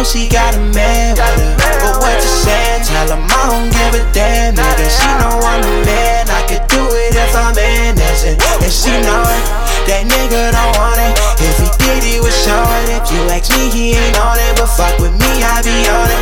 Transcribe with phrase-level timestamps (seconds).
[0.00, 1.56] know she got a man with her.
[1.60, 2.88] But what you saying?
[2.88, 4.88] Tell him I don't give a damn, nigga.
[4.88, 6.24] She know I'm a man.
[6.32, 8.24] I could do it if I'm in this.
[8.24, 8.40] And,
[8.72, 9.42] she know it.
[9.88, 11.12] That nigga don't want it.
[11.44, 12.96] If he did, he would show it.
[12.96, 14.56] If you ask me, he ain't on it.
[14.56, 16.20] But fuck with me, I be on it.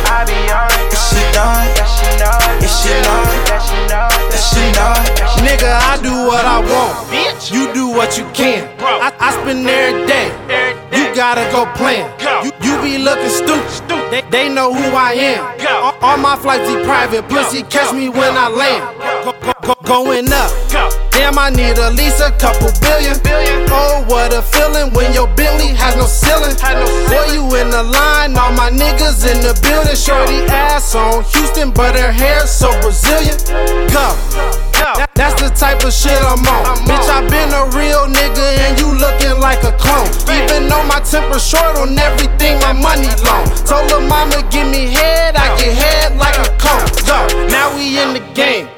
[0.91, 1.79] If she know it.
[1.79, 2.59] If she know it.
[2.59, 3.39] If she know it.
[5.39, 7.07] Nigga, I do what I want.
[7.07, 7.53] Bitch.
[7.53, 8.67] You do what you can.
[8.83, 10.27] I, I spend every day.
[10.91, 12.11] You gotta go plan.
[12.43, 14.11] You be looking stupid.
[14.11, 15.41] They, they know who I am.
[15.67, 17.27] All, all my flights be private.
[17.29, 18.83] Pussy catch me when I land.
[19.23, 20.49] Go, go, go, going up.
[21.11, 23.19] Damn, I need at least a couple billion.
[23.69, 26.55] Oh, what a feeling when your Bentley has no ceiling.
[27.09, 29.95] Boy, you in the line, all my niggas in the building.
[29.95, 33.37] Shorty ass on Houston, but her hair so Brazilian.
[33.93, 34.15] Go.
[35.19, 36.79] That's the type of shit I'm on.
[36.87, 40.07] Bitch, I been a real nigga and you looking like a clone.
[40.31, 40.78] Even though
[41.09, 43.45] temper short on everything, my money long.
[43.65, 46.85] Told her mama give me head, I get head like a cone.
[47.09, 47.17] Go.
[47.49, 48.69] Now we in the game.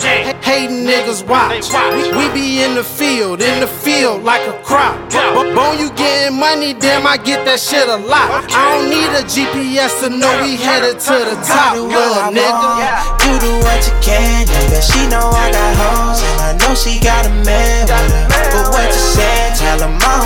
[0.42, 1.68] Hating niggas watch.
[1.94, 4.96] We, we be in the field, in the field like a crop.
[5.12, 8.48] But bone you getting money, damn I get that shit a lot.
[8.48, 12.72] I don't need a GPS to know we headed to the top, do what nigga.
[13.28, 14.80] You do what you can, nigga.
[14.80, 18.48] She know I got hoes, and I know she got a man with her.
[18.56, 20.21] But what you said, tell him I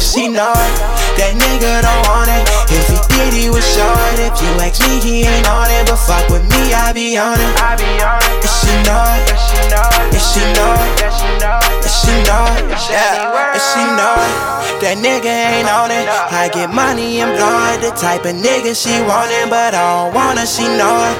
[0.00, 0.74] And she know it,
[1.20, 2.48] that nigga don't want it.
[2.72, 4.16] If he did, he was short.
[4.16, 5.84] If you ask me, he ain't on it.
[5.84, 7.52] But fuck with me, I be on it.
[7.60, 12.48] And she know it, and she know it, and she know it, and she know
[12.56, 14.49] it, yeah, and she know it.
[14.80, 16.08] That nigga ain't on it.
[16.08, 17.84] I get money and blow it.
[17.84, 21.16] The type of nigga she want it, but I don't her, she know it.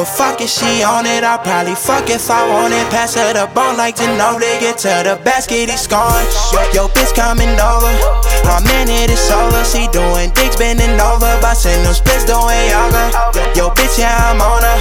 [0.00, 1.20] But fuck it, she on it.
[1.20, 2.88] I'll probably fuck if I want it.
[2.88, 6.24] Pass her the ball like to know they get to the basket, he scoring.
[6.72, 7.92] Yo, bitch coming over.
[8.48, 9.60] I'm in it, it's over.
[9.68, 11.28] She doing dicks bending over.
[11.44, 13.12] Bustin' them splits doing yoga.
[13.52, 14.78] Yo, bitch, yeah, I'm on her.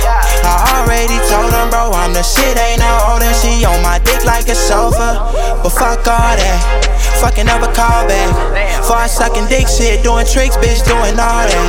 [0.47, 3.27] I already told him, bro, I'm the shit, ain't no older.
[3.43, 5.19] She on my dick like a sofa.
[5.59, 7.00] But fuck all that.
[7.21, 8.33] Fucking never call back.
[8.83, 11.67] Far sucking dick shit, doing tricks, bitch, doing all that.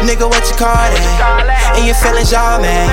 [0.00, 1.76] Nigga, what you call that?
[1.76, 2.88] And your feelings all man.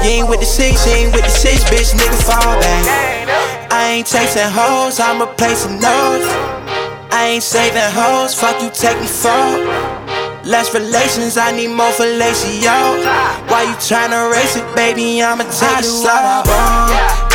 [0.00, 3.68] You ain't with the six, you ain't with the six, bitch, nigga, fall back.
[3.70, 6.24] I ain't chasing hoes, I'm replacing those.
[7.12, 9.92] I ain't saving hoes, fuck you take me for.
[10.48, 13.04] Less relations, I need more fellatio.
[13.52, 15.22] Why you tryna race it, baby?
[15.22, 17.31] I'ma take it slow.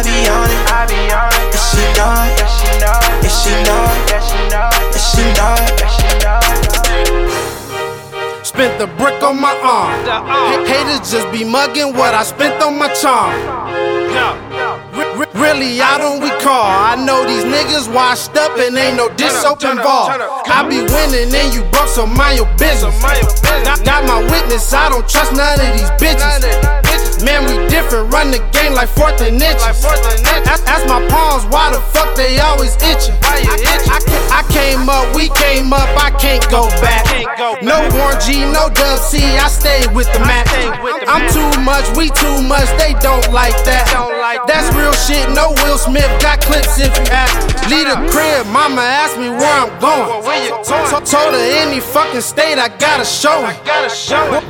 [0.00, 1.52] With me, I be on it.
[1.52, 3.84] And she know it, and she know it, and she know
[8.34, 8.46] it.
[8.46, 10.04] Spent the brick on my arm.
[10.66, 13.34] Haters just be mugging what I spent on my charm.
[14.92, 16.66] Re- re- Really, I don't recall.
[16.68, 20.20] I know these niggas washed up and ain't no dish soap involved.
[20.46, 22.94] I be winning and you broke, so mind your business.
[23.64, 26.44] Got, got my witness, I don't trust none of these bitches.
[27.24, 29.62] Man, we different, run the game like fourth and inches.
[30.48, 33.14] Ask, ask my palms why the fuck they always itching.
[33.22, 37.04] I, I, I came up, we came up, I can't go back.
[37.62, 40.48] No Warren G, no Dub C, I stay with the Mac.
[41.08, 43.84] I'm too much, we too much, they don't like that.
[44.48, 47.36] That's real shit, no Will Smith, got clips if you ask.
[47.68, 50.08] Lead a crib, mama asked me where I'm going.
[50.64, 53.56] To- to- Told her any fucking state, I gotta show it.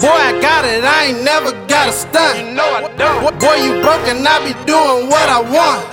[0.01, 2.40] Boy, I got it, I ain't never got a stunt.
[2.41, 5.85] Boy, boy, you broke and I be doing what I want.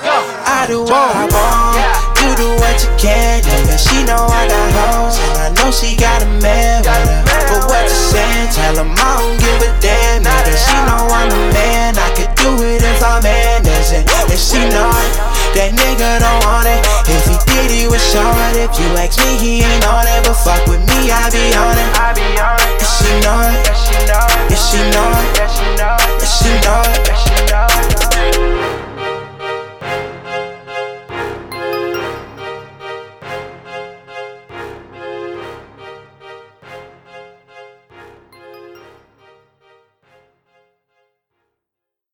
[0.47, 1.75] I do what I want.
[2.23, 3.75] You do what you can, nigga.
[3.75, 7.43] She know I got hoes, and I know she got a man with her.
[7.51, 8.47] But what you saying?
[8.55, 10.55] Tell him I don't give a damn, nigga.
[10.55, 14.07] She know I'm a man, I could do it if I'm innocent.
[14.07, 15.11] And she know it,
[15.51, 16.79] that nigga don't want it.
[17.11, 18.55] If he did, he was short.
[18.55, 20.23] If you ask me, he ain't on it.
[20.23, 21.91] But fuck with me, I be on it.
[21.91, 23.86] And she know it, and she know it, and she know it.